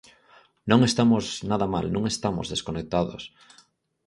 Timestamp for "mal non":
1.73-2.03